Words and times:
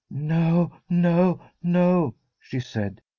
No, 0.19 0.71
no, 0.89 1.39
no!' 1.61 2.15
she 2.39 2.59
said. 2.59 3.03